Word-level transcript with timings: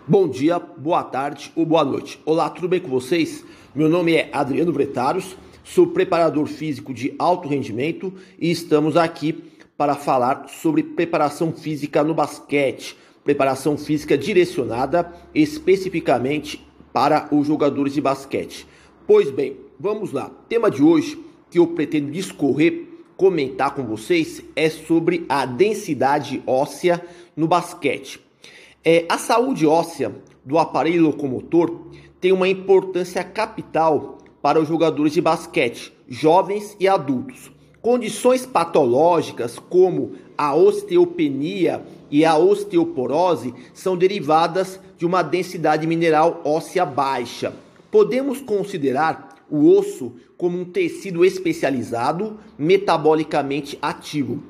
Bom 0.00 0.26
dia, 0.28 0.58
boa 0.58 1.04
tarde 1.04 1.52
ou 1.54 1.64
boa 1.64 1.84
noite. 1.84 2.18
Olá, 2.24 2.50
tudo 2.50 2.68
bem 2.68 2.80
com 2.80 2.88
vocês? 2.88 3.44
Meu 3.72 3.88
nome 3.88 4.14
é 4.14 4.30
Adriano 4.32 4.72
Bretaros, 4.72 5.36
sou 5.62 5.86
preparador 5.86 6.46
físico 6.46 6.92
de 6.92 7.14
alto 7.18 7.46
rendimento 7.46 8.12
e 8.36 8.50
estamos 8.50 8.96
aqui 8.96 9.44
para 9.76 9.94
falar 9.94 10.48
sobre 10.48 10.82
preparação 10.82 11.52
física 11.52 12.02
no 12.02 12.14
basquete, 12.14 12.96
preparação 13.22 13.78
física 13.78 14.18
direcionada 14.18 15.12
especificamente 15.32 16.66
para 16.92 17.28
os 17.30 17.46
jogadores 17.46 17.94
de 17.94 18.00
basquete. 18.00 18.66
Pois 19.06 19.30
bem, 19.30 19.56
vamos 19.78 20.10
lá. 20.10 20.32
Tema 20.48 20.68
de 20.68 20.82
hoje 20.82 21.16
que 21.48 21.60
eu 21.60 21.66
pretendo 21.68 22.10
discorrer, 22.10 22.88
comentar 23.16 23.72
com 23.72 23.84
vocês 23.84 24.42
é 24.56 24.68
sobre 24.68 25.24
a 25.28 25.46
densidade 25.46 26.42
óssea 26.44 27.00
no 27.36 27.46
basquete. 27.46 28.31
É, 28.84 29.04
a 29.08 29.16
saúde 29.16 29.64
óssea 29.64 30.12
do 30.44 30.58
aparelho 30.58 31.04
locomotor 31.04 31.82
tem 32.20 32.32
uma 32.32 32.48
importância 32.48 33.22
capital 33.22 34.18
para 34.42 34.60
os 34.60 34.66
jogadores 34.66 35.12
de 35.12 35.20
basquete, 35.20 35.92
jovens 36.08 36.76
e 36.80 36.88
adultos. 36.88 37.52
Condições 37.80 38.44
patológicas 38.44 39.56
como 39.56 40.14
a 40.36 40.52
osteopenia 40.56 41.84
e 42.10 42.24
a 42.24 42.36
osteoporose 42.36 43.54
são 43.72 43.96
derivadas 43.96 44.80
de 44.98 45.06
uma 45.06 45.22
densidade 45.22 45.86
mineral 45.86 46.40
óssea 46.44 46.84
baixa. 46.84 47.54
Podemos 47.88 48.40
considerar 48.40 49.46
o 49.48 49.70
osso 49.70 50.14
como 50.36 50.58
um 50.58 50.64
tecido 50.64 51.24
especializado, 51.24 52.36
metabolicamente 52.58 53.78
ativo. 53.80 54.42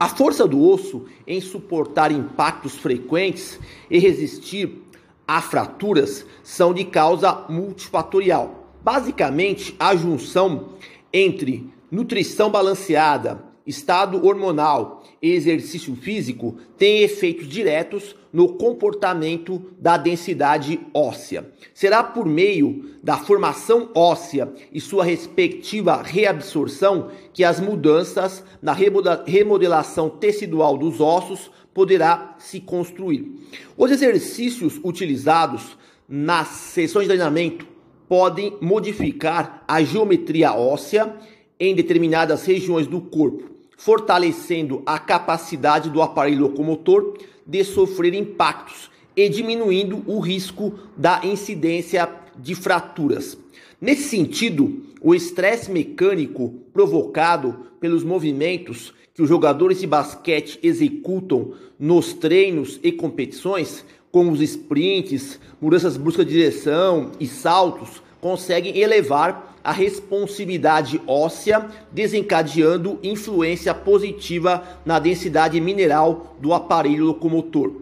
A 0.00 0.08
força 0.08 0.48
do 0.48 0.66
osso 0.66 1.04
em 1.26 1.42
suportar 1.42 2.10
impactos 2.10 2.74
frequentes 2.74 3.60
e 3.90 3.98
resistir 3.98 4.82
a 5.28 5.42
fraturas 5.42 6.24
são 6.42 6.72
de 6.72 6.86
causa 6.86 7.44
multifatorial. 7.50 8.66
Basicamente, 8.82 9.76
a 9.78 9.94
junção 9.94 10.70
entre 11.12 11.70
nutrição 11.90 12.50
balanceada, 12.50 13.44
estado 13.66 14.24
hormonal 14.26 15.04
e 15.22 15.30
exercício 15.30 15.94
físico 15.94 16.56
têm 16.78 17.02
efeitos 17.02 17.46
diretos 17.48 18.16
no 18.32 18.54
comportamento 18.54 19.62
da 19.78 19.96
densidade 19.96 20.80
óssea. 20.94 21.50
Será 21.74 22.02
por 22.02 22.26
meio 22.26 22.90
da 23.02 23.16
formação 23.16 23.90
óssea 23.94 24.52
e 24.72 24.80
sua 24.80 25.04
respectiva 25.04 26.02
reabsorção 26.02 27.10
que 27.32 27.44
as 27.44 27.60
mudanças 27.60 28.44
na 28.62 28.72
remodelação 28.72 30.08
tecidual 30.08 30.78
dos 30.78 31.00
ossos 31.00 31.50
poderá 31.74 32.36
se 32.38 32.60
construir. 32.60 33.32
Os 33.76 33.90
exercícios 33.90 34.80
utilizados 34.82 35.76
nas 36.08 36.48
sessões 36.48 37.04
de 37.04 37.08
treinamento 37.08 37.66
podem 38.08 38.56
modificar 38.60 39.62
a 39.68 39.82
geometria 39.82 40.52
óssea 40.52 41.14
em 41.60 41.74
determinadas 41.74 42.46
regiões 42.46 42.86
do 42.86 43.00
corpo, 43.00 43.50
fortalecendo 43.76 44.82
a 44.86 44.98
capacidade 44.98 45.90
do 45.90 46.00
aparelho 46.00 46.40
locomotor 46.42 47.18
de 47.46 47.62
sofrer 47.62 48.14
impactos 48.14 48.90
e 49.14 49.28
diminuindo 49.28 50.02
o 50.06 50.18
risco 50.18 50.72
da 50.96 51.20
incidência 51.22 52.08
de 52.38 52.54
fraturas. 52.54 53.36
Nesse 53.80 54.08
sentido, 54.08 54.82
o 55.00 55.14
estresse 55.14 55.70
mecânico 55.70 56.54
provocado 56.72 57.66
pelos 57.78 58.02
movimentos 58.02 58.94
que 59.14 59.22
os 59.22 59.28
jogadores 59.28 59.80
de 59.80 59.86
basquete 59.86 60.58
executam 60.62 61.52
nos 61.78 62.12
treinos 62.12 62.78
e 62.82 62.92
competições, 62.92 63.84
como 64.12 64.32
os 64.32 64.40
sprints, 64.40 65.40
mudanças 65.60 65.96
bruscas 65.96 66.26
de 66.26 66.32
direção 66.32 67.12
e 67.18 67.26
saltos, 67.26 68.02
conseguem 68.20 68.78
elevar 68.78 69.56
a 69.62 69.72
responsividade 69.72 71.00
óssea, 71.06 71.66
desencadeando 71.92 72.98
influência 73.02 73.74
positiva 73.74 74.62
na 74.84 74.98
densidade 74.98 75.60
mineral 75.60 76.36
do 76.40 76.52
aparelho 76.52 77.04
locomotor. 77.04 77.72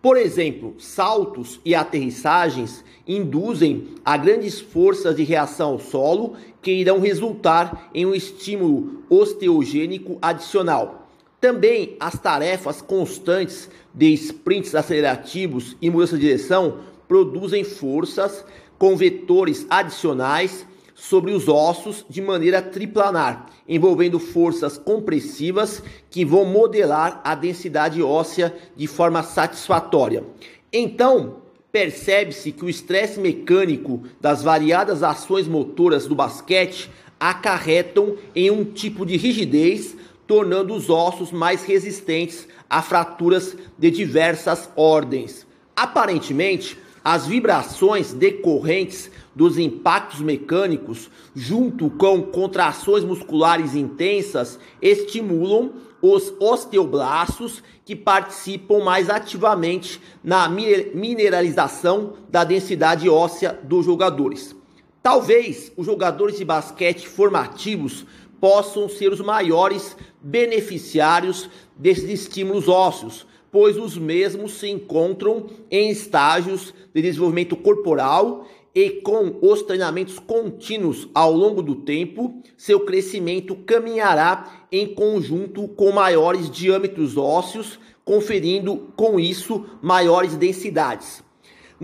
Por 0.00 0.16
exemplo, 0.16 0.74
saltos 0.78 1.60
e 1.64 1.74
aterrissagens 1.74 2.84
induzem 3.06 3.88
a 4.04 4.16
grandes 4.16 4.60
forças 4.60 5.16
de 5.16 5.24
reação 5.24 5.70
ao 5.70 5.78
solo 5.78 6.34
que 6.60 6.70
irão 6.72 7.00
resultar 7.00 7.90
em 7.94 8.04
um 8.04 8.14
estímulo 8.14 9.02
osteogênico 9.08 10.18
adicional. 10.20 11.08
Também 11.40 11.96
as 12.00 12.18
tarefas 12.18 12.80
constantes 12.80 13.68
de 13.92 14.12
sprints 14.14 14.74
acelerativos 14.74 15.76
e 15.80 15.90
mudança 15.90 16.16
de 16.16 16.22
direção 16.22 16.80
produzem 17.08 17.64
forças 17.64 18.44
com 18.78 18.96
vetores 18.96 19.66
adicionais 19.68 20.66
sobre 20.94 21.32
os 21.32 21.48
ossos 21.48 22.04
de 22.08 22.22
maneira 22.22 22.62
triplanar, 22.62 23.46
envolvendo 23.68 24.18
forças 24.18 24.78
compressivas 24.78 25.82
que 26.10 26.24
vão 26.24 26.44
modelar 26.44 27.20
a 27.24 27.34
densidade 27.34 28.02
óssea 28.02 28.54
de 28.76 28.86
forma 28.86 29.22
satisfatória. 29.22 30.24
Então, 30.72 31.38
percebe-se 31.72 32.52
que 32.52 32.64
o 32.64 32.68
estresse 32.68 33.18
mecânico 33.18 34.04
das 34.20 34.42
variadas 34.42 35.02
ações 35.02 35.48
motoras 35.48 36.06
do 36.06 36.14
basquete 36.14 36.90
acarretam 37.18 38.16
em 38.34 38.50
um 38.50 38.64
tipo 38.64 39.04
de 39.04 39.16
rigidez, 39.16 39.96
tornando 40.26 40.74
os 40.74 40.88
ossos 40.88 41.32
mais 41.32 41.64
resistentes 41.64 42.46
a 42.70 42.80
fraturas 42.80 43.56
de 43.78 43.90
diversas 43.90 44.70
ordens. 44.76 45.46
Aparentemente, 45.76 46.78
as 47.04 47.26
vibrações 47.26 48.14
decorrentes 48.14 49.10
dos 49.34 49.58
impactos 49.58 50.20
mecânicos, 50.20 51.10
junto 51.34 51.90
com 51.90 52.22
contrações 52.22 53.04
musculares 53.04 53.74
intensas, 53.74 54.58
estimulam 54.80 55.72
os 56.00 56.32
osteoblastos 56.40 57.62
que 57.84 57.94
participam 57.94 58.82
mais 58.82 59.10
ativamente 59.10 60.00
na 60.22 60.48
mineralização 60.48 62.14
da 62.30 62.42
densidade 62.42 63.06
óssea 63.08 63.58
dos 63.62 63.84
jogadores. 63.84 64.56
Talvez 65.02 65.70
os 65.76 65.84
jogadores 65.84 66.38
de 66.38 66.44
basquete 66.46 67.06
formativos 67.06 68.06
possam 68.40 68.88
ser 68.88 69.12
os 69.12 69.20
maiores 69.20 69.94
beneficiários 70.22 71.50
desses 71.76 72.08
estímulos 72.08 72.68
ósseos, 72.68 73.26
pois 73.54 73.76
os 73.76 73.96
mesmos 73.96 74.54
se 74.54 74.68
encontram 74.68 75.46
em 75.70 75.88
estágios 75.88 76.74
de 76.92 77.00
desenvolvimento 77.00 77.54
corporal 77.54 78.48
e 78.74 78.90
com 78.90 79.38
os 79.40 79.62
treinamentos 79.62 80.18
contínuos 80.18 81.08
ao 81.14 81.32
longo 81.32 81.62
do 81.62 81.76
tempo, 81.76 82.42
seu 82.56 82.80
crescimento 82.80 83.54
caminhará 83.54 84.66
em 84.72 84.92
conjunto 84.92 85.68
com 85.68 85.92
maiores 85.92 86.50
diâmetros 86.50 87.16
ósseos, 87.16 87.78
conferindo 88.04 88.88
com 88.96 89.20
isso 89.20 89.64
maiores 89.80 90.36
densidades. 90.36 91.23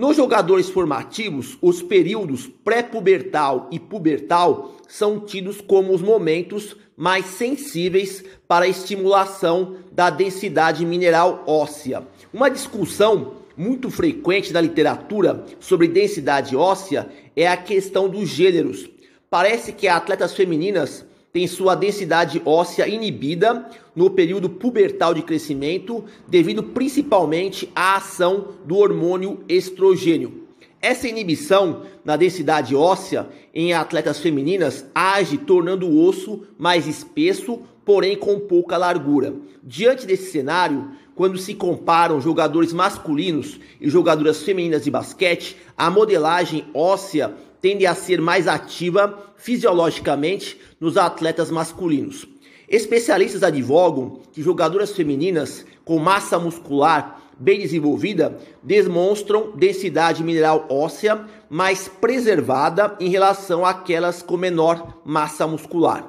Nos 0.01 0.17
jogadores 0.17 0.71
formativos, 0.71 1.59
os 1.61 1.83
períodos 1.83 2.47
pré-pubertal 2.65 3.69
e 3.71 3.79
pubertal 3.79 4.77
são 4.89 5.21
tidos 5.21 5.61
como 5.61 5.93
os 5.93 6.01
momentos 6.01 6.75
mais 6.97 7.27
sensíveis 7.27 8.25
para 8.49 8.65
a 8.65 8.69
estimulação 8.69 9.77
da 9.93 10.09
densidade 10.09 10.87
mineral 10.87 11.45
óssea. 11.47 12.03
Uma 12.33 12.49
discussão 12.49 13.35
muito 13.55 13.91
frequente 13.91 14.55
da 14.55 14.61
literatura 14.63 15.45
sobre 15.61 15.87
densidade 15.87 16.57
óssea 16.57 17.07
é 17.37 17.47
a 17.47 17.59
questão 17.59 18.09
dos 18.09 18.27
gêneros. 18.31 18.89
Parece 19.29 19.71
que 19.71 19.87
atletas 19.87 20.33
femininas 20.33 21.05
têm 21.33 21.47
sua 21.47 21.75
densidade 21.75 22.43
óssea 22.45 22.89
inibida 22.89 23.69
no 23.95 24.11
período 24.11 24.49
pubertal 24.51 25.15
de 25.15 25.23
crescimento, 25.23 26.05
devido 26.27 26.63
principalmente 26.63 27.71
à 27.75 27.97
ação 27.97 28.49
do 28.65 28.77
hormônio 28.77 29.45
estrogênio. 29.49 30.49
Essa 30.83 31.07
inibição 31.07 31.83
na 32.05 32.17
densidade 32.17 32.75
óssea 32.75 33.29
em 33.55 33.75
atletas 33.75 34.19
femininas 34.19 34.87
age 34.95 35.37
tornando 35.37 35.87
o 35.87 36.03
osso 36.03 36.45
mais 36.59 36.87
espesso, 36.87 37.61
porém 37.85 38.17
com 38.17 38.41
pouca 38.41 38.79
largura. 38.79 39.35
Diante 39.63 40.07
desse 40.07 40.31
cenário, 40.31 40.91
quando 41.15 41.37
se 41.37 41.55
comparam 41.55 42.19
jogadores 42.19 42.73
masculinos 42.73 43.61
e 43.79 43.91
jogadoras 43.91 44.43
femininas 44.43 44.83
de 44.83 44.91
basquete, 44.91 45.55
a 45.77 45.91
modelagem 45.91 46.65
óssea 46.73 47.35
tende 47.61 47.87
a 47.87 47.95
ser 47.95 48.21
mais 48.21 48.49
ativa 48.49 49.33
fisiologicamente 49.37 50.59
nos 50.81 50.97
atletas 50.97 51.51
masculinos. 51.51 52.27
Especialistas 52.69 53.43
advogam 53.43 54.21
que 54.33 54.43
jogadoras 54.43 54.93
femininas 54.93 55.67
com 55.85 55.99
massa 55.99 56.39
muscular 56.39 57.21
bem 57.39 57.59
desenvolvida 57.59 58.39
demonstram 58.63 59.53
densidade 59.57 60.23
mineral 60.23 60.67
óssea 60.69 61.25
mais 61.49 61.89
preservada 61.89 62.97
em 63.01 63.09
relação 63.09 63.65
àquelas 63.65 64.23
com 64.23 64.37
menor 64.37 65.01
massa 65.05 65.47
muscular. 65.47 66.07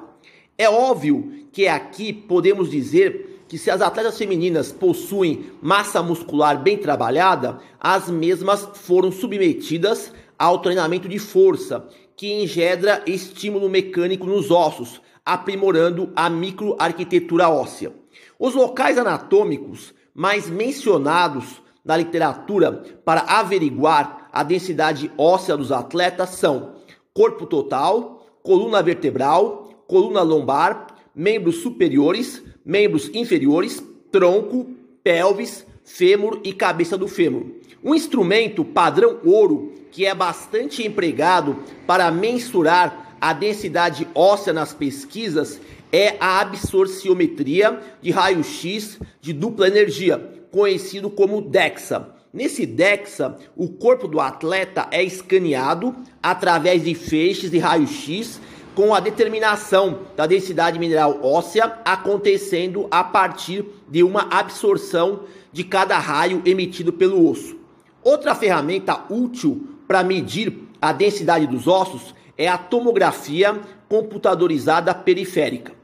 É 0.58 0.68
óbvio 0.68 1.32
que 1.50 1.66
aqui 1.66 2.12
podemos 2.12 2.70
dizer 2.70 3.44
que 3.48 3.58
se 3.58 3.70
as 3.70 3.82
atletas 3.82 4.16
femininas 4.16 4.70
possuem 4.70 5.46
massa 5.60 6.02
muscular 6.02 6.62
bem 6.62 6.76
trabalhada, 6.76 7.58
as 7.80 8.08
mesmas 8.08 8.68
foram 8.74 9.10
submetidas 9.10 10.12
ao 10.42 10.58
treinamento 10.58 11.08
de 11.08 11.20
força, 11.20 11.86
que 12.16 12.42
engendra 12.42 13.00
estímulo 13.06 13.70
mecânico 13.70 14.26
nos 14.26 14.50
ossos, 14.50 15.00
aprimorando 15.24 16.10
a 16.16 16.28
microarquitetura 16.28 17.48
óssea. 17.48 17.92
Os 18.40 18.52
locais 18.52 18.98
anatômicos 18.98 19.94
mais 20.12 20.50
mencionados 20.50 21.62
na 21.84 21.96
literatura 21.96 22.82
para 23.04 23.20
averiguar 23.20 24.28
a 24.32 24.42
densidade 24.42 25.12
óssea 25.16 25.56
dos 25.56 25.70
atletas 25.70 26.30
são 26.30 26.72
corpo 27.14 27.46
total, 27.46 28.26
coluna 28.42 28.82
vertebral, 28.82 29.84
coluna 29.86 30.22
lombar, 30.22 30.88
membros 31.14 31.58
superiores, 31.62 32.42
membros 32.64 33.08
inferiores, 33.14 33.80
tronco, 34.10 34.68
pelvis, 35.04 35.64
fêmur 35.84 36.40
e 36.42 36.52
cabeça 36.52 36.98
do 36.98 37.06
fêmur. 37.06 37.46
Um 37.84 37.94
instrumento 37.94 38.64
padrão 38.64 39.20
ouro 39.24 39.80
que 39.92 40.06
é 40.06 40.14
bastante 40.14 40.84
empregado 40.84 41.62
para 41.86 42.10
mensurar 42.10 43.16
a 43.20 43.32
densidade 43.32 44.08
óssea 44.14 44.52
nas 44.52 44.74
pesquisas 44.74 45.60
é 45.92 46.16
a 46.18 46.40
absorciometria 46.40 47.78
de 48.00 48.10
raio-x 48.10 48.98
de 49.20 49.32
dupla 49.32 49.68
energia, 49.68 50.18
conhecido 50.50 51.10
como 51.10 51.42
DEXA. 51.42 52.08
Nesse 52.32 52.64
DEXA, 52.64 53.36
o 53.54 53.68
corpo 53.68 54.08
do 54.08 54.18
atleta 54.18 54.88
é 54.90 55.04
escaneado 55.04 55.94
através 56.22 56.82
de 56.82 56.94
feixes 56.94 57.50
de 57.50 57.58
raio-x 57.58 58.40
com 58.74 58.94
a 58.94 59.00
determinação 59.00 60.00
da 60.16 60.26
densidade 60.26 60.78
mineral 60.78 61.20
óssea 61.22 61.80
acontecendo 61.84 62.88
a 62.90 63.04
partir 63.04 63.66
de 63.86 64.02
uma 64.02 64.28
absorção 64.30 65.24
de 65.52 65.62
cada 65.62 65.98
raio 65.98 66.40
emitido 66.46 66.90
pelo 66.90 67.28
osso. 67.28 67.60
Outra 68.02 68.34
ferramenta 68.34 69.04
útil 69.10 69.68
para 69.92 70.02
medir 70.02 70.70
a 70.80 70.90
densidade 70.90 71.46
dos 71.46 71.68
ossos 71.68 72.14
é 72.38 72.48
a 72.48 72.56
tomografia 72.56 73.60
computadorizada 73.90 74.94
periférica. 74.94 75.74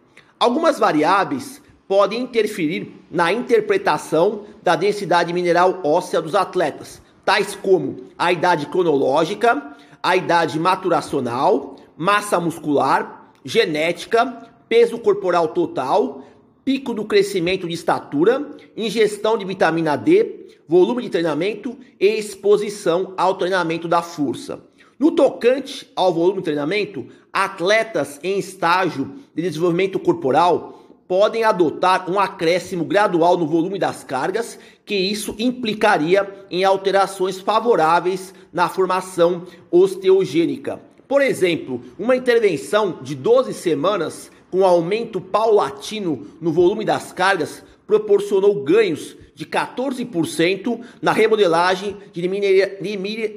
Algumas 0.41 0.79
variáveis 0.79 1.61
podem 1.87 2.23
interferir 2.23 2.99
na 3.11 3.31
interpretação 3.31 4.45
da 4.63 4.75
densidade 4.77 5.31
mineral 5.35 5.81
óssea 5.85 6.23
dos 6.23 6.35
atletas, 6.35 7.03
tais 7.23 7.55
como 7.55 8.05
a 8.17 8.33
idade 8.33 8.65
cronológica, 8.69 9.77
a 10.03 10.17
idade 10.17 10.59
maturacional, 10.59 11.77
massa 11.95 12.41
muscular, 12.41 13.31
genética, 13.45 14.49
peso 14.71 14.99
corporal 14.99 15.49
total, 15.49 16.23
pico 16.69 16.93
do 16.93 17.07
crescimento 17.07 17.67
de 17.67 17.73
estatura, 17.73 18.47
ingestão 18.77 19.39
de 19.39 19.45
vitamina 19.47 19.97
D, 19.97 20.59
volume 20.69 21.03
de 21.03 21.09
treinamento 21.09 21.75
e 21.99 22.07
exposição 22.09 23.15
ao 23.17 23.37
treinamento 23.37 23.89
da 23.89 24.03
força. 24.03 24.61
No 24.99 25.13
tocante 25.13 25.91
ao 25.97 26.13
volume 26.13 26.41
de 26.41 26.45
treinamento, 26.45 27.07
atletas 27.33 28.21
em 28.23 28.39
estágio 28.39 29.15
de 29.35 29.41
desenvolvimento 29.41 29.99
corporal 29.99 30.83
podem 31.09 31.43
adotar 31.43 32.11
um 32.11 32.21
acréscimo 32.21 32.85
gradual 32.85 33.39
no 33.39 33.47
volume 33.47 33.79
das 33.79 34.05
cargas, 34.05 34.59
que 34.85 34.95
isso 34.95 35.35
implicaria 35.39 36.31
em 36.51 36.65
alterações 36.65 37.41
favoráveis 37.41 38.35
na 38.53 38.69
formação 38.69 39.45
osteogênica. 39.71 40.79
Por 41.09 41.23
exemplo, 41.23 41.81
uma 41.99 42.15
intervenção 42.15 42.99
de 43.01 43.15
12 43.15 43.55
semanas 43.55 44.31
com 44.51 44.65
aumento 44.65 45.21
paulatino 45.21 46.27
no 46.41 46.53
volume 46.53 46.85
das 46.85 47.13
cargas 47.13 47.63
proporcionou 47.87 48.63
ganhos 48.63 49.17
de 49.35 49.47
14% 49.47 50.81
na 51.01 51.13
remodelagem 51.13 51.97
de 52.13 52.29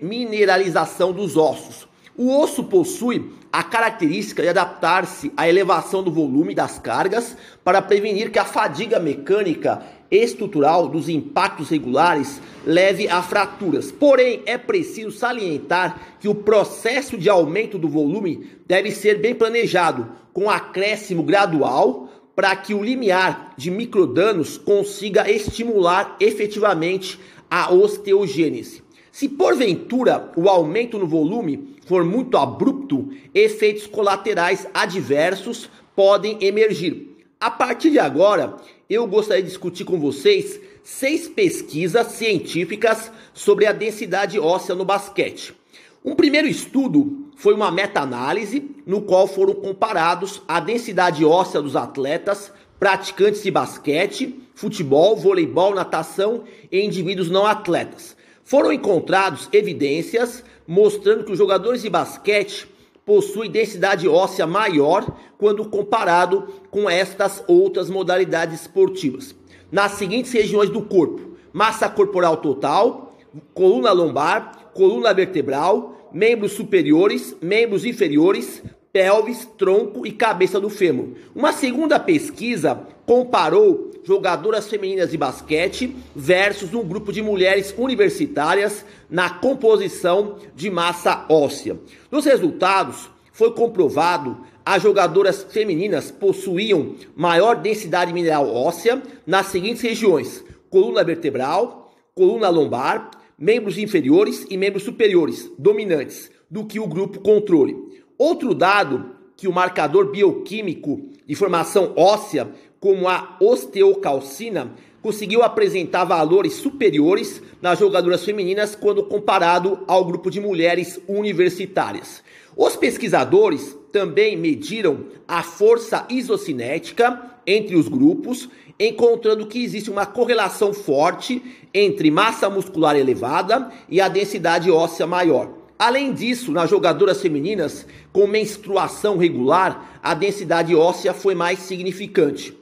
mineralização 0.02 1.14
dos 1.14 1.38
ossos. 1.38 1.88
O 2.18 2.38
osso 2.40 2.64
possui 2.66 3.32
a 3.52 3.64
característica 3.64 4.42
de 4.42 4.50
adaptar-se 4.50 5.32
à 5.36 5.48
elevação 5.50 6.02
do 6.02 6.12
volume 6.12 6.56
das 6.56 6.80
cargas 6.80 7.36
para 7.64 7.82
prevenir 7.82 8.32
que 8.32 8.40
a 8.40 8.46
fadiga 8.46 9.00
mecânica 9.00 9.84
estrutural 10.10 10.88
dos 10.88 11.10
impactos 11.10 11.70
regulares 11.70 12.42
leve 12.66 13.08
a 13.10 13.22
fraturas. 13.22 13.92
Porém, 13.92 14.42
é 14.46 14.58
preciso 14.58 15.12
salientar 15.12 16.18
que 16.20 16.28
o 16.28 16.36
processo 16.36 17.18
de 17.18 17.30
aumento 17.30 17.78
do 17.78 17.90
volume 17.90 18.50
deve 18.66 18.92
ser 18.92 19.20
bem 19.20 19.36
planejado, 19.36 20.10
com 20.34 20.50
acréscimo 20.50 21.24
gradual, 21.24 22.10
para 22.36 22.56
que 22.56 22.74
o 22.74 22.84
limiar 22.84 23.54
de 23.58 23.70
microdanos 23.70 24.58
consiga 24.58 25.30
estimular 25.30 26.16
efetivamente 26.20 27.20
a 27.50 27.74
osteogênese. 27.74 28.82
Se 29.12 29.28
porventura 29.28 30.32
o 30.38 30.48
aumento 30.48 30.98
no 30.98 31.06
volume 31.06 31.76
for 31.92 32.06
muito 32.06 32.38
abrupto, 32.38 33.10
efeitos 33.36 33.86
colaterais 33.86 34.66
adversos 34.74 35.70
podem 35.94 36.38
emergir. 36.40 37.18
A 37.38 37.52
partir 37.52 37.90
de 37.90 38.00
agora, 38.00 38.56
eu 38.90 39.06
gostaria 39.06 39.44
de 39.44 39.50
discutir 39.50 39.84
com 39.84 40.00
vocês 40.00 40.58
seis 40.82 41.28
pesquisas 41.28 42.08
científicas 42.14 43.12
sobre 43.34 43.66
a 43.66 43.74
densidade 43.74 44.40
óssea 44.40 44.74
no 44.74 44.86
basquete. 44.86 45.54
Um 46.02 46.16
primeiro 46.16 46.48
estudo 46.48 47.30
foi 47.36 47.54
uma 47.54 47.70
meta-análise 47.70 48.72
no 48.88 49.02
qual 49.02 49.28
foram 49.28 49.54
comparados 49.54 50.42
a 50.48 50.62
densidade 50.62 51.26
óssea 51.26 51.62
dos 51.62 51.76
atletas 51.76 52.54
praticantes 52.80 53.44
de 53.44 53.52
basquete, 53.52 54.34
futebol, 54.56 55.18
voleibol, 55.18 55.76
natação 55.76 56.46
e 56.72 56.80
indivíduos 56.80 57.30
não 57.30 57.46
atletas. 57.46 58.16
Foram 58.46 58.72
encontrados 58.72 59.50
evidências 59.52 60.42
mostrando 60.72 61.26
que 61.26 61.34
os 61.34 61.38
jogadores 61.38 61.82
de 61.82 61.90
basquete 61.90 62.66
possuem 63.06 63.52
densidade 63.52 64.08
óssea 64.08 64.48
maior 64.48 65.06
quando 65.38 65.66
comparado 65.66 66.48
com 66.70 66.90
estas 66.90 67.44
outras 67.46 67.90
modalidades 67.90 68.62
esportivas. 68.62 69.36
Nas 69.70 69.94
seguintes 69.94 70.32
regiões 70.32 70.70
do 70.70 70.82
corpo: 70.82 71.36
massa 71.52 71.90
corporal 71.90 72.38
total, 72.38 73.14
coluna 73.54 73.92
lombar, 73.92 74.72
coluna 74.74 75.14
vertebral, 75.14 76.10
membros 76.14 76.54
superiores, 76.54 77.36
membros 77.42 77.84
inferiores, 77.84 78.64
pelvis, 78.94 79.46
tronco 79.58 80.08
e 80.08 80.12
cabeça 80.14 80.58
do 80.58 80.70
fêmur. 80.70 81.10
Uma 81.36 81.52
segunda 81.52 82.00
pesquisa 82.00 82.88
comparou 83.06 83.91
jogadoras 84.04 84.68
femininas 84.68 85.12
de 85.12 85.18
basquete 85.18 85.96
versus 86.16 86.74
um 86.74 86.84
grupo 86.84 87.12
de 87.12 87.22
mulheres 87.22 87.74
universitárias 87.78 88.86
na 89.10 89.30
composição 89.30 90.38
de 90.56 90.70
massa 90.70 91.26
óssea. 91.30 91.80
Nos 92.10 92.26
resultados, 92.26 93.10
foi 93.32 93.52
comprovado 93.52 94.38
as 94.66 94.84
jogadoras 94.84 95.44
femininas 95.44 96.12
possuíam 96.12 96.96
maior 97.16 97.56
densidade 97.56 98.14
mineral 98.14 98.54
óssea 98.54 99.02
nas 99.26 99.48
seguintes 99.48 99.82
regiões: 99.82 100.44
coluna 100.70 101.04
vertebral, 101.04 101.94
coluna 102.14 102.50
lombar, 102.50 103.10
membros 103.38 103.78
inferiores 103.78 104.46
e 104.50 104.58
membros 104.58 104.84
superiores 104.84 105.52
dominantes 105.58 106.30
do 106.50 106.66
que 106.66 106.80
o 106.80 106.88
grupo 106.88 107.20
controle. 107.20 107.76
Outro 108.18 108.54
dado 108.54 109.16
que 109.42 109.48
o 109.48 109.52
marcador 109.52 110.12
bioquímico 110.12 111.02
de 111.26 111.34
formação 111.34 111.94
óssea, 111.96 112.52
como 112.80 113.10
a 113.10 113.38
osteocalcina, 113.42 114.72
conseguiu 115.02 115.42
apresentar 115.42 116.04
valores 116.04 116.54
superiores 116.54 117.42
nas 117.60 117.80
jogadoras 117.80 118.24
femininas 118.24 118.76
quando 118.76 119.02
comparado 119.02 119.80
ao 119.88 120.06
grupo 120.06 120.30
de 120.30 120.40
mulheres 120.40 121.02
universitárias. 121.08 122.22
Os 122.56 122.76
pesquisadores 122.76 123.76
também 123.92 124.38
mediram 124.38 125.06
a 125.28 125.42
força 125.42 126.06
isocinética 126.08 127.20
entre 127.48 127.76
os 127.76 127.88
grupos, 127.88 128.48
encontrando 128.80 129.48
que 129.48 129.64
existe 129.64 129.90
uma 129.90 130.06
correlação 130.06 130.72
forte 130.72 131.42
entre 131.74 132.12
massa 132.12 132.48
muscular 132.48 132.96
elevada 132.96 133.72
e 133.90 134.00
a 134.00 134.08
densidade 134.08 134.70
óssea 134.70 135.08
maior. 135.08 135.61
Além 135.82 136.14
disso, 136.14 136.52
nas 136.52 136.70
jogadoras 136.70 137.20
femininas 137.20 137.88
com 138.14 138.28
menstruação 138.28 139.18
regular, 139.18 140.00
a 140.04 140.14
densidade 140.14 140.76
óssea 140.76 141.12
foi 141.12 141.34
mais 141.34 141.58
significante. 141.58 142.56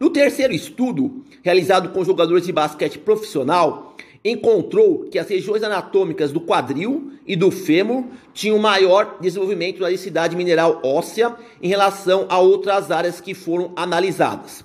No 0.00 0.10
terceiro 0.10 0.52
estudo, 0.52 1.22
realizado 1.40 1.90
com 1.90 2.04
jogadores 2.04 2.44
de 2.44 2.50
basquete 2.50 2.98
profissional, 2.98 3.94
encontrou 4.24 5.04
que 5.04 5.20
as 5.20 5.28
regiões 5.28 5.62
anatômicas 5.62 6.32
do 6.32 6.40
quadril 6.40 7.12
e 7.24 7.36
do 7.36 7.48
fêmur 7.52 8.06
tinham 8.32 8.58
maior 8.58 9.18
desenvolvimento 9.20 9.78
da 9.78 9.88
densidade 9.88 10.34
mineral 10.34 10.80
óssea 10.82 11.32
em 11.62 11.68
relação 11.68 12.26
a 12.28 12.40
outras 12.40 12.90
áreas 12.90 13.20
que 13.20 13.34
foram 13.34 13.70
analisadas. 13.76 14.64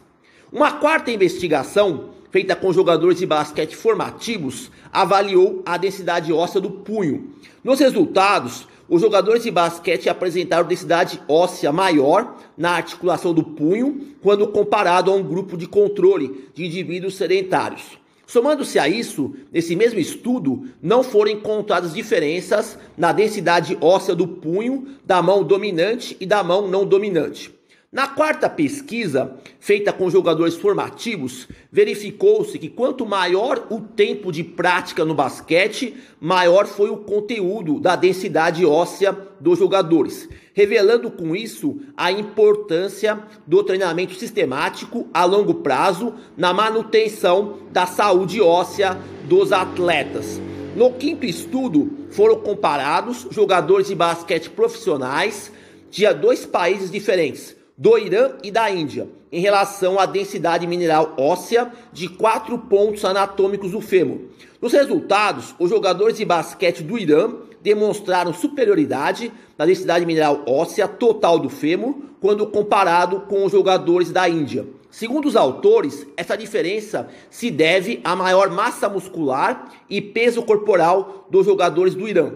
Uma 0.51 0.71
quarta 0.71 1.11
investigação, 1.11 2.09
feita 2.31 2.55
com 2.55 2.71
jogadores 2.71 3.17
de 3.17 3.25
basquete 3.25 3.75
formativos, 3.75 4.71
avaliou 4.91 5.61
a 5.65 5.77
densidade 5.77 6.31
óssea 6.31 6.61
do 6.61 6.69
punho. 6.69 7.33
Nos 7.63 7.79
resultados, 7.79 8.67
os 8.87 9.01
jogadores 9.01 9.43
de 9.43 9.51
basquete 9.51 10.09
apresentaram 10.09 10.67
densidade 10.67 11.21
óssea 11.27 11.71
maior 11.71 12.35
na 12.57 12.71
articulação 12.71 13.33
do 13.33 13.43
punho 13.43 14.15
quando 14.21 14.47
comparado 14.47 15.11
a 15.11 15.15
um 15.15 15.23
grupo 15.23 15.55
de 15.55 15.67
controle 15.67 16.49
de 16.53 16.65
indivíduos 16.65 17.15
sedentários. 17.15 17.99
Somando-se 18.25 18.77
a 18.77 18.87
isso, 18.87 19.33
nesse 19.51 19.75
mesmo 19.75 19.99
estudo, 19.99 20.65
não 20.81 21.01
foram 21.01 21.31
encontradas 21.31 21.93
diferenças 21.93 22.77
na 22.95 23.11
densidade 23.11 23.75
óssea 23.81 24.13
do 24.13 24.27
punho 24.27 24.87
da 25.03 25.19
mão 25.21 25.43
dominante 25.43 26.15
e 26.19 26.27
da 26.27 26.43
mão 26.43 26.67
não 26.67 26.85
dominante. 26.85 27.58
Na 27.91 28.07
quarta 28.07 28.47
pesquisa, 28.47 29.35
feita 29.59 29.91
com 29.91 30.11
jogadores 30.11 30.53
formativos, 30.53 31.47
verificou-se 31.71 32.59
que 32.59 32.69
quanto 32.69 33.03
maior 33.03 33.65
o 33.71 33.81
tempo 33.81 34.31
de 34.31 34.43
prática 34.43 35.03
no 35.03 35.15
basquete, 35.15 35.95
maior 36.21 36.67
foi 36.67 36.91
o 36.91 36.97
conteúdo 36.97 37.79
da 37.79 37.95
densidade 37.95 38.63
óssea 38.63 39.17
dos 39.39 39.57
jogadores, 39.57 40.29
revelando 40.53 41.09
com 41.09 41.35
isso 41.35 41.79
a 41.97 42.11
importância 42.11 43.23
do 43.47 43.63
treinamento 43.63 44.13
sistemático 44.13 45.07
a 45.11 45.25
longo 45.25 45.55
prazo 45.55 46.13
na 46.37 46.53
manutenção 46.53 47.57
da 47.71 47.87
saúde 47.87 48.39
óssea 48.39 48.99
dos 49.23 49.51
atletas. 49.51 50.39
No 50.75 50.93
quinto 50.93 51.25
estudo, 51.25 51.91
foram 52.11 52.35
comparados 52.35 53.25
jogadores 53.31 53.87
de 53.87 53.95
basquete 53.95 54.47
profissionais 54.51 55.51
de 55.89 56.07
dois 56.13 56.45
países 56.45 56.91
diferentes 56.91 57.57
do 57.79 57.97
Irã 57.97 58.31
e 58.43 58.51
da 58.51 58.69
Índia, 58.69 59.07
em 59.31 59.39
relação 59.39 59.97
à 59.97 60.05
densidade 60.05 60.67
mineral 60.67 61.13
óssea 61.17 61.71
de 61.93 62.09
quatro 62.09 62.57
pontos 62.57 63.05
anatômicos 63.05 63.71
do 63.71 63.79
fêmur. 63.79 64.17
Nos 64.61 64.73
resultados, 64.73 65.55
os 65.57 65.69
jogadores 65.69 66.17
de 66.17 66.25
basquete 66.25 66.83
do 66.83 66.97
Irã 66.97 67.31
demonstraram 67.61 68.33
superioridade 68.33 69.31
na 69.57 69.65
densidade 69.65 70.05
mineral 70.05 70.43
óssea 70.45 70.89
total 70.89 71.39
do 71.39 71.49
fêmur 71.49 71.95
quando 72.19 72.45
comparado 72.47 73.21
com 73.21 73.45
os 73.45 73.51
jogadores 73.53 74.11
da 74.11 74.27
Índia. 74.27 74.67
Segundo 74.91 75.29
os 75.29 75.37
autores, 75.37 76.05
essa 76.17 76.35
diferença 76.35 77.07
se 77.29 77.49
deve 77.49 78.01
à 78.03 78.13
maior 78.13 78.49
massa 78.49 78.89
muscular 78.89 79.71
e 79.89 80.01
peso 80.01 80.43
corporal 80.43 81.27
dos 81.31 81.45
jogadores 81.45 81.95
do 81.95 82.09
Irã. 82.09 82.33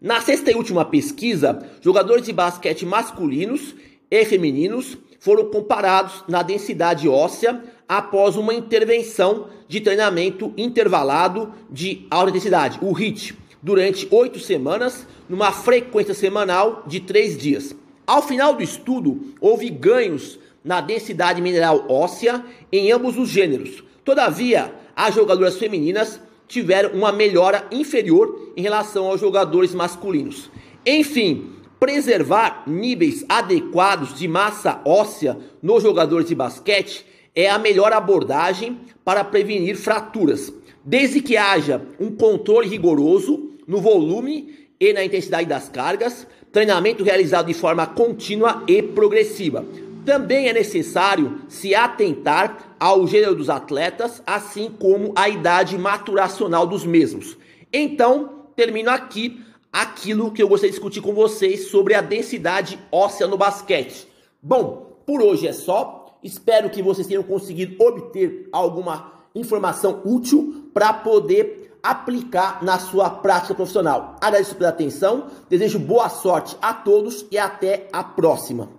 Na 0.00 0.20
sexta 0.20 0.52
e 0.52 0.54
última 0.54 0.84
pesquisa, 0.84 1.58
jogadores 1.80 2.24
de 2.24 2.32
basquete 2.32 2.86
masculinos 2.86 3.74
e 4.10 4.24
femininos 4.24 4.96
foram 5.20 5.50
comparados 5.50 6.24
na 6.28 6.42
densidade 6.42 7.08
óssea 7.08 7.62
após 7.88 8.36
uma 8.36 8.54
intervenção 8.54 9.48
de 9.66 9.80
treinamento 9.80 10.52
intervalado 10.56 11.52
de 11.70 12.06
alta 12.10 12.30
intensidade, 12.30 12.78
o 12.80 12.92
HIIT, 12.92 13.36
durante 13.62 14.06
oito 14.10 14.38
semanas, 14.38 15.06
numa 15.28 15.52
frequência 15.52 16.14
semanal 16.14 16.84
de 16.86 17.00
três 17.00 17.36
dias. 17.36 17.74
Ao 18.06 18.22
final 18.22 18.54
do 18.54 18.62
estudo, 18.62 19.34
houve 19.40 19.68
ganhos 19.68 20.38
na 20.64 20.80
densidade 20.80 21.42
mineral 21.42 21.84
óssea 21.88 22.44
em 22.72 22.90
ambos 22.90 23.18
os 23.18 23.28
gêneros. 23.28 23.82
Todavia, 24.04 24.72
as 24.96 25.14
jogadoras 25.14 25.58
femininas 25.58 26.20
tiveram 26.46 26.90
uma 26.90 27.12
melhora 27.12 27.66
inferior 27.70 28.52
em 28.56 28.62
relação 28.62 29.06
aos 29.06 29.20
jogadores 29.20 29.74
masculinos. 29.74 30.50
Enfim, 30.84 31.52
Preservar 31.78 32.64
níveis 32.66 33.24
adequados 33.28 34.14
de 34.14 34.26
massa 34.26 34.80
óssea 34.84 35.38
nos 35.62 35.82
jogadores 35.82 36.26
de 36.26 36.34
basquete 36.34 37.06
é 37.34 37.48
a 37.48 37.58
melhor 37.58 37.92
abordagem 37.92 38.80
para 39.04 39.22
prevenir 39.22 39.76
fraturas, 39.76 40.52
desde 40.84 41.20
que 41.20 41.36
haja 41.36 41.80
um 42.00 42.10
controle 42.10 42.68
rigoroso 42.68 43.50
no 43.66 43.80
volume 43.80 44.68
e 44.80 44.92
na 44.92 45.04
intensidade 45.04 45.48
das 45.48 45.68
cargas, 45.68 46.26
treinamento 46.50 47.04
realizado 47.04 47.46
de 47.46 47.54
forma 47.54 47.86
contínua 47.86 48.64
e 48.66 48.82
progressiva. 48.82 49.64
Também 50.04 50.48
é 50.48 50.52
necessário 50.52 51.42
se 51.48 51.74
atentar 51.74 52.74
ao 52.80 53.06
gênero 53.06 53.34
dos 53.34 53.50
atletas, 53.50 54.22
assim 54.26 54.70
como 54.80 55.12
à 55.14 55.28
idade 55.28 55.78
maturacional 55.78 56.66
dos 56.66 56.84
mesmos. 56.84 57.36
Então, 57.72 58.46
termino 58.56 58.90
aqui 58.90 59.44
aquilo 59.78 60.32
que 60.32 60.42
eu 60.42 60.48
gostaria 60.48 60.70
de 60.70 60.76
discutir 60.76 61.00
com 61.00 61.14
vocês 61.14 61.68
sobre 61.68 61.94
a 61.94 62.00
densidade 62.00 62.76
óssea 62.90 63.28
no 63.28 63.38
basquete. 63.38 64.08
Bom, 64.42 64.98
por 65.06 65.22
hoje 65.22 65.46
é 65.46 65.52
só. 65.52 66.18
Espero 66.20 66.68
que 66.68 66.82
vocês 66.82 67.06
tenham 67.06 67.22
conseguido 67.22 67.80
obter 67.80 68.48
alguma 68.50 69.12
informação 69.36 70.02
útil 70.04 70.68
para 70.74 70.92
poder 70.92 71.78
aplicar 71.80 72.60
na 72.64 72.80
sua 72.80 73.08
prática 73.08 73.54
profissional. 73.54 74.16
Agradeço 74.20 74.56
pela 74.56 74.70
atenção, 74.70 75.28
desejo 75.48 75.78
boa 75.78 76.08
sorte 76.08 76.56
a 76.60 76.74
todos 76.74 77.24
e 77.30 77.38
até 77.38 77.88
a 77.92 78.02
próxima. 78.02 78.77